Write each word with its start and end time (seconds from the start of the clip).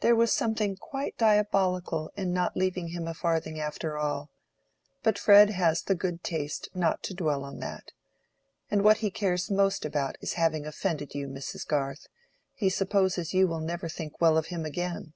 There 0.00 0.14
was 0.14 0.30
something 0.34 0.76
quite 0.76 1.16
diabolical 1.16 2.10
in 2.14 2.34
not 2.34 2.58
leaving 2.58 2.88
him 2.88 3.08
a 3.08 3.14
farthing 3.14 3.58
after 3.58 3.96
all. 3.96 4.28
But 5.02 5.18
Fred 5.18 5.48
has 5.48 5.80
the 5.80 5.94
good 5.94 6.22
taste 6.22 6.68
not 6.74 7.02
to 7.04 7.14
dwell 7.14 7.42
on 7.42 7.58
that. 7.60 7.90
And 8.70 8.82
what 8.84 8.98
he 8.98 9.10
cares 9.10 9.50
most 9.50 9.86
about 9.86 10.16
is 10.20 10.34
having 10.34 10.66
offended 10.66 11.14
you, 11.14 11.26
Mrs. 11.26 11.66
Garth; 11.66 12.08
he 12.52 12.68
supposes 12.68 13.32
you 13.32 13.48
will 13.48 13.60
never 13.60 13.88
think 13.88 14.20
well 14.20 14.36
of 14.36 14.48
him 14.48 14.66
again." 14.66 15.14